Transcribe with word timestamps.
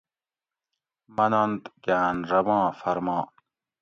مننت 1.15 1.63
گاۤن 1.85 2.17
رباں 2.29 2.65
فرمان 2.79 3.23